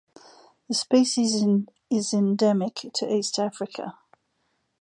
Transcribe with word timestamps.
The 0.67 0.73
species 0.73 1.45
is 1.91 2.11
endemic 2.11 2.87
to 2.95 3.07
East 3.13 3.37
Africa. 3.37 3.99